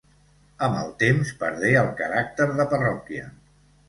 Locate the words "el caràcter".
1.81-2.47